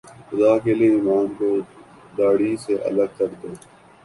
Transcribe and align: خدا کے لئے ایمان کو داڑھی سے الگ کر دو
خدا 0.27 0.51
کے 0.63 0.73
لئے 0.77 0.89
ایمان 0.93 1.25
کو 1.37 1.49
داڑھی 2.17 2.51
سے 2.63 2.73
الگ 2.89 3.09
کر 3.17 3.29
دو 3.39 3.49